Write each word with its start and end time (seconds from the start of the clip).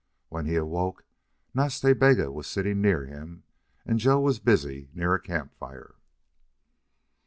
When 0.29 0.47
he 0.47 0.55
awoke 0.55 1.03
Nas 1.53 1.79
Ta 1.79 1.93
Bega 1.93 2.31
was 2.31 2.47
sitting 2.47 2.81
near 2.81 3.05
him 3.05 3.43
and 3.85 3.99
Joe 3.99 4.19
was 4.19 4.39
busy 4.39 4.89
near 4.95 5.13
a 5.13 5.21
camp 5.21 5.53
fire. 5.59 5.93